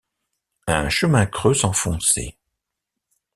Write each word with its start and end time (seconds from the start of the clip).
Un 0.65 0.89
chemin 0.89 1.27
creux 1.27 1.53
s’enfonçait. 1.53 2.35